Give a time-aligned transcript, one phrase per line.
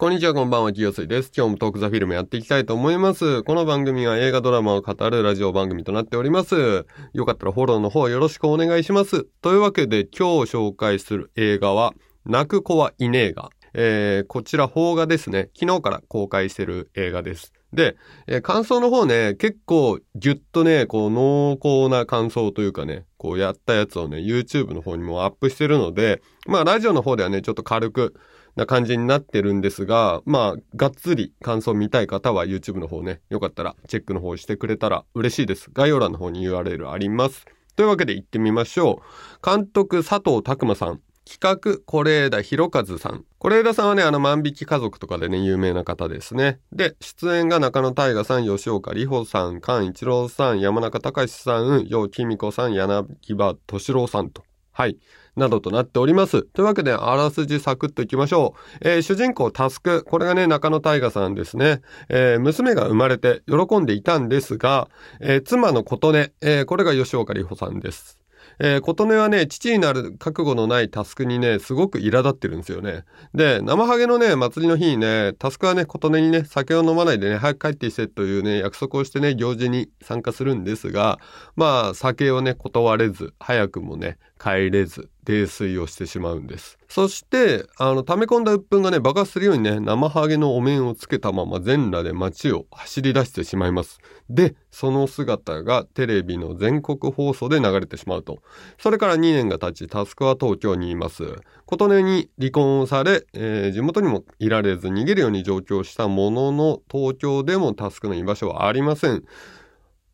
[0.00, 1.32] こんにちは、こんばんは、きよすいです。
[1.36, 3.42] 今日もトークザフィルムやっていきたいと思います。
[3.42, 6.86] この番組は映画ドラマを語るラジオ番組となっております。
[7.14, 9.24] よかったらフォローの方よろしくお願いします。
[9.42, 13.50] というわけで今日紹介する映画は、泣く子はいねえが。
[13.74, 15.50] えー、こちら邦画ですね。
[15.58, 17.52] 昨日から公開してる映画です。
[17.72, 17.96] で、
[18.28, 28.14] えー感想の方ね、結構ぎゅっとね、こう濃厚な感想というかね、こうやったやつをね、YouTube の方にもアップしてるので、まあラジオの方ではね、ちょっと軽く
[28.58, 35.70] な感じになってるんですが、まあ、がっつり感想見たい方は YouTube の方ね、よかったらチェックの方してくれたら嬉しいです。
[35.72, 37.46] 概要欄の方に URL あります。
[37.76, 39.48] というわけで行ってみましょう。
[39.48, 41.00] 監督佐藤拓馬さん。
[41.24, 43.24] 企画、是枝裕和さん。
[43.38, 46.58] 是枝さんはね、あの、万引き家族とかでね、有名な方ですね。
[46.72, 54.47] で、出演が中野大河さん、吉岡里帆さん、菅一郎さん、山中隆さん、楊貴美子さん、柳葉敏郎さんと。
[54.78, 54.96] はい。
[55.34, 56.44] などとなっております。
[56.44, 58.88] というわけで、あらすじサクッといきましょう。
[58.88, 60.04] えー主人公タスク。
[60.04, 61.80] これがね、中野大河さんですね。
[62.08, 64.88] えー娘が生まれて喜んでいたんですが、
[65.20, 68.20] えー妻の琴音、えーこれが吉岡里帆さんです。
[68.60, 73.04] えー、琴音はね、父になる覚悟のないタスクにね、すごく苛立ってるんですよね。
[73.34, 81.18] で、生ハゲのね、祭りの日にね、タスクはね、琴音にね、酒を飲まないでね、早く帰ってきてというね、約束をしてね、行事に参加するんですが、
[81.56, 86.78] まあ、酒をね、断れず、早くもね、帰れず、泥酔をしてしまうんです。
[86.88, 93.98] そして、あの、溜め込んだ鬱憤がね、爆発するようにね、生ハゲのお面をつけたまま全裸で街を走り出してしまいます。
[94.30, 98.38] で、その姿がテレビの全国放送で流れてしまうと。
[98.78, 101.24] それから2年が経ち、タスクは東京にいます。
[101.66, 109.24] 琴音に離婚をされ、えー地元にもいられず逃げるように上京したものの、東京でもタスクの居場所はありません。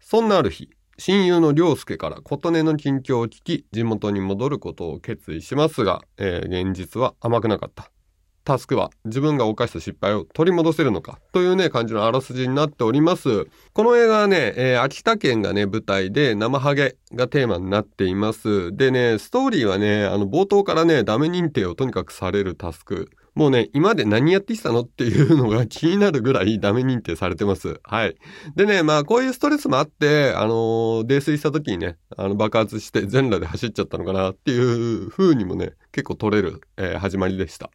[0.00, 7.90] そんなある日、親友の良介から琴音の近況を聞き、地元に戻ることを決意しますが、えー現実は甘くなかった。
[8.44, 13.46] タスクは自分が犯した失敗を取り戻せるのかというね、感じのあらすじになっております。
[13.72, 18.76] この映画はね、えー秋田県がね、舞台で生ハゲがテーマになっています。
[18.76, 23.08] でね、ストーリーはね、あの、冒頭からね、ダメ認定をとにかくされるタスク。
[23.34, 27.80] もうね、今まで何やってきたのっていうのが気になるぐらいダメ認定されてます。
[27.82, 28.16] はい。
[28.54, 37.70] でね、まあこういうストレスもあって、あの泥酔した時にね、あの爆発して全裸で走っちゃったのかなっていう風にもね、結構取れる、えー始まりでした。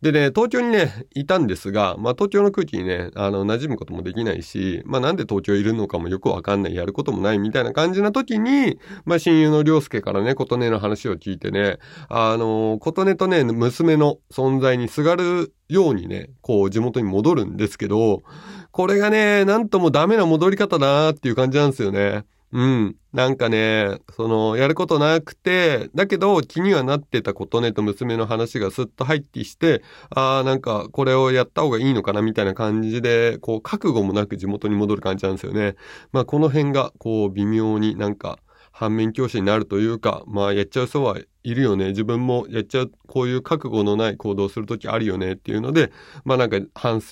[0.00, 11.78] でね、東京にね、いたんですが、まあ東京の空気にね、あの、馴染むこともできないし、まあなんで東京いるのかもよくわかんない、やることもないみたいな感じな時に、まあ親友の良介からね、琴音の話を聞いてね、
[12.08, 18.22] あの、琴音とね、娘の存在にすがるようにね、こう地元に戻るんですけど、
[18.70, 22.24] これがね、なんともダメな戻り方だなっていう感じなんですよね。
[22.52, 22.96] うん。
[23.12, 35.76] なんかね、その、やることなくて、だけど気にはなってたことねと娘の話がスッと入ってきて、ああ、なんかこれをやった方がいいのかなみたいな感じで、こう覚悟もなく地元に戻る感じなんですよね。
[36.12, 38.38] まあこの辺が、こう微妙になんか、
[38.78, 41.88] 反面教師になるというか、まあやっちゃう人はいるよね。
[41.88, 45.90] 自分もやっちゃう、こういう覚悟のない行動するときあるよねっていうので、
[46.24, 47.08] まあなんか反省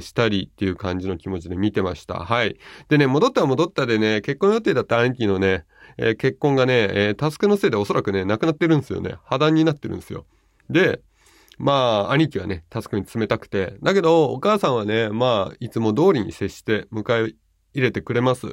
[0.00, 2.14] したりっていう感じの気持ちで見てました。
[2.14, 2.56] はい。
[2.88, 5.66] でね、戻ったら戻ったでね、結婚予定だった兄貴のね、
[5.98, 9.16] えー結婚がね、えータスクのせいでおそらくね、亡くなってるんですよね。
[9.26, 10.24] 破談になってるんですよ。
[10.70, 11.02] で、
[11.58, 13.74] まあ、兄貴はね、タスクに冷たくて。
[13.82, 17.34] だけど、お母さんはね、まあ、いつも通りに接して迎え
[17.74, 18.46] 入れてくれます。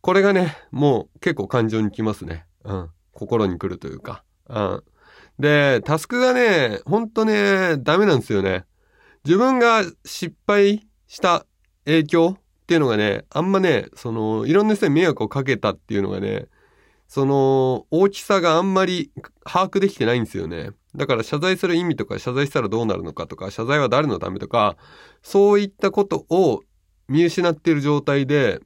[0.00, 2.46] これがね、もう結構感情にきますね。
[2.64, 2.90] うん。
[3.12, 4.24] 心に来るというか。
[4.48, 4.82] うん。
[5.38, 8.64] で、タスクがね、ほんとね、ダメなんですよね。
[9.24, 11.44] 自分が失敗した
[11.84, 16.46] 影響っていうのがね、あんまね、その、いろんな人に迷惑をかけたっていうのがね、
[17.08, 19.10] その、大きさがあんまり
[19.44, 20.70] 把握できてないんですよね。
[20.94, 24.76] だから謝罪する意味とか、謝罪したらどうなるのかとか、謝罪は誰のためとか、
[25.22, 26.62] そういったことを
[27.08, 28.60] 見失っている状態で、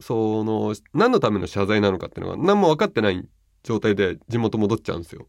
[0.00, 3.26] その、何のための謝罪なのかっていうのが何も分かってない
[3.62, 5.28] 状態で地元戻っちゃうんですよ。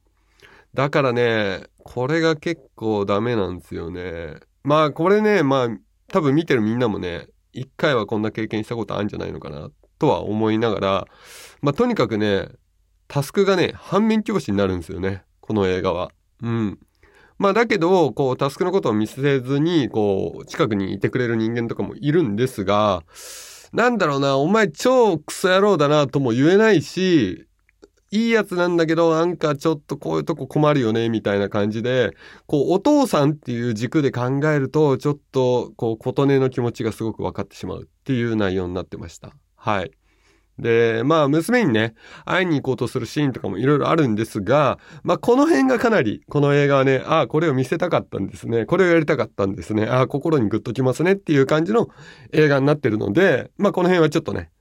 [0.73, 4.35] だからね、これが結構ダメなんですよね。
[4.63, 5.69] まあこれね、まあ
[6.07, 11.07] 多分見てるみんなもね、一回はこんな経験したことあるんじゃないのかなとは思いながら、
[11.61, 12.49] まあとにかくね、
[13.07, 15.23] タスクがね、反面教師になるんですよね。
[15.39, 16.11] この映画は。
[16.43, 16.79] うん。
[17.39, 23.03] まあだけど、こう、タスクのことを見せずに、こう、近くにいてくれる人間とかもいるんですが、
[23.73, 27.45] なんだろうな、お前超クソ野郎だなとも言えないし、
[28.11, 32.15] いいやつなんだけど、なんかちょっとこういうとこ困るよね、みたいな感じで、
[32.47, 39.31] こう、お父さんっていう軸で考えると、ちょっと、こう、琴音の気持ちがすごく分かってしまうっていう内容になってました。
[39.55, 39.91] はい。
[40.59, 41.95] で、まあ、娘にね、
[42.25, 48.65] 会いに行こうとするシーンとかもいろいろあるんですが、まあ、この辺がかなり、この映画はね、ああ、これを見せたかったんですね。
[48.65, 49.85] これをやりたかったんですね。
[49.85, 51.89] ああ、心にグッときますねっていう感じの
[52.31, 54.51] 映画になってるので、まあ、この辺はちょっとね、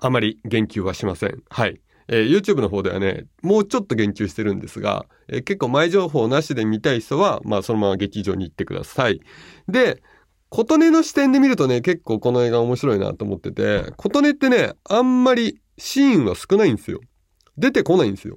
[0.00, 1.42] あまり言及はしません。
[1.48, 1.80] はい。
[2.10, 9.20] えー、YouTube の方ではね、もうちょっと言及してるんですが、えー、結構前情報なしで見たい人は、まあそのまま劇場に行ってください。
[9.68, 10.02] で、
[10.50, 17.00] 琴音の視点で見るとね、結構この映画面白いなと思ってて、琴音ってね、あんまりシーンは少ないんですよ。
[17.56, 18.36] 出てこないんですよ。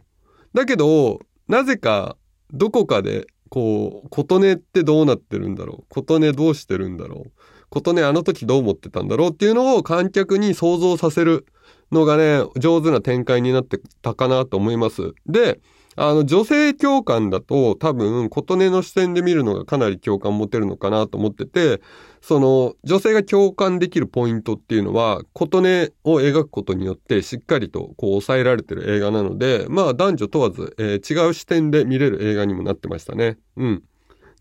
[0.53, 2.17] だけど、なぜか、
[2.51, 5.93] どこかで、こう、琴音ってどうなってるんだろう？
[5.93, 7.31] 琴音どうしてるんだろう？
[7.69, 9.29] 琴音あの時どう思ってたんだろう？
[9.29, 11.45] っていうのを観客に想像させる
[11.91, 15.13] のがね、上手な展開になってたかなと思います。
[15.25, 15.59] で、
[15.97, 21.81] あの、女性共感だと多分、琴音の視点で見るのがかなり共感持てるのかなと思ってて、
[22.21, 25.65] その、女性が共感できるポイントっていうのは、琴音
[26.03, 33.37] を描くことによってしっかりとこう抑えられてる映画なので、まあ男女問わず、えー、違う視点で見れる映画にもなってましたね。
[33.57, 33.83] うん。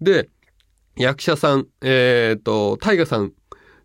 [0.01, 0.29] で、
[0.97, 3.33] 役者さん、えっ、ー、と、タイガさん、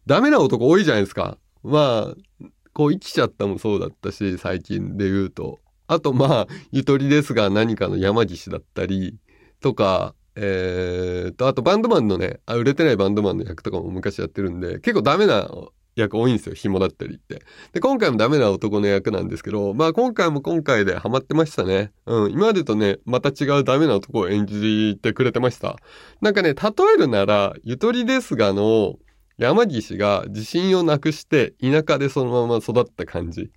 [0.06, 1.38] ダメな男多いじゃないですか。
[1.64, 5.60] まあ、こう生きちゃったもそうだったし、最近で言うと。
[5.88, 9.18] あとまあ、ゆとりですが何かの山岸だったり、
[9.62, 15.50] とか、えーと、あとバンドマンのね、あ、売れてないバンドマンの役とかも昔やってるんで、結構ダメな
[15.96, 17.42] 役多いんですよ、紐だったりって。
[17.72, 21.92] で、今回もダメな男の役なんですけど、まあ今回も今回でハマってましたね。
[22.06, 25.78] うん、今までとね、また違うダメな男を演じてくれてました。
[26.22, 28.96] なんかね、例えるなら、ゆとりですがの
[29.38, 33.52] 山岸が自信をなくして田舎でそのまま育った感じ。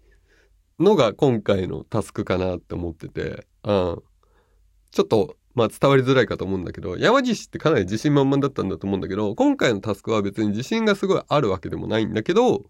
[0.79, 4.03] のが今回のタスクかなって思ってて、うん。
[4.91, 12.65] ちょっと、まあ伝わりづらいかと思うんだけど、山岸ってかなり自信満々だったんだと思うんだけど、今回のタスクは別に自信がすごいあるわけでもないんだけど、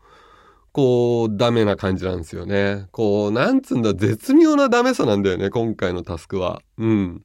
[0.73, 2.87] こう、ダメな感じなんですよね。
[2.93, 6.63] こう、なんつうんだ、絶妙なダメさなんだよね、今回のタスクは。
[6.79, 7.25] うん。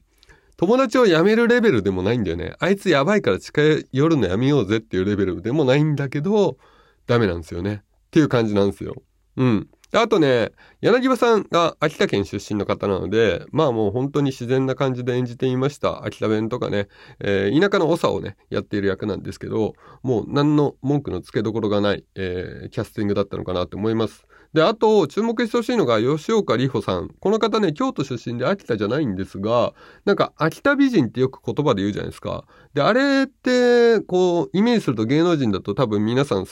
[0.58, 2.56] 友達を辞めるレベルでもないんだよね。
[2.60, 6.58] あいつやばいから近寄るのやめようぜっていうレベルでもないんだけど、
[7.06, 7.84] ダメなんですよね。
[7.84, 9.02] っていう感じなんですよ。
[9.38, 9.68] うん。
[9.98, 10.52] あとね、
[10.82, 16.04] 柳葉さんが秋田県出身の方なので、まあもう本当に自然な感じで演じていました。
[16.04, 16.88] 秋田弁とかね、
[17.20, 24.26] えー、田舎の長をね、やっている役なんですけど、もう何の文句のつけどころがない、えー、キャスティングだったのかなと思います。
[24.54, 27.10] で、あと、注目してほしいのが、吉岡里帆さん。
[27.20, 29.74] この方ね、京都出身で秋田じゃないんですが、
[30.06, 32.46] なんか、秋田美人ってよく言葉で言うじゃないですか。
[32.76, 36.46] で、あれって、こう、イメージすると芸能人だと多分皆さん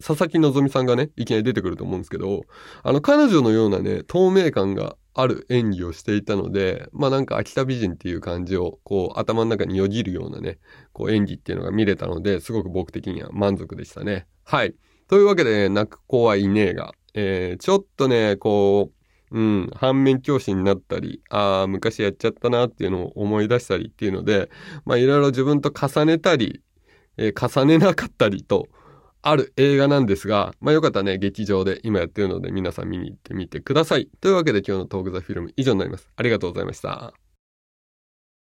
[0.00, 2.42] 佐々木希さんがね、いきなり出てくると思うんですけど、
[2.82, 10.58] あの、彼女のようなね、透明感がある演技をしていたので、まあなんか秋田美人っていう感じを、こう、頭の中によぎるようなね、
[10.92, 14.26] こう、演技っていうのが見れたので、すごく僕的には満足でしたね。
[14.44, 14.74] はい。
[15.08, 18.96] というわけで、泣く子はいねえが、えー、ちょっとね、こう、
[19.30, 24.50] うん、反面教師になったり、ああ、昔やっちゃったなっていうのを思い出したりっていうので、
[24.84, 26.62] まあいろいろ自分と重ねたり、
[27.16, 28.68] えー、重ねなかったりと、
[29.22, 34.08] ある映画なんですが、まあよかったらね、劇場で今やってるので皆さん見に行ってみてください。
[34.20, 36.08] というわけで今日のトークザフィルム以上になります。
[36.16, 37.25] ありがとうございました。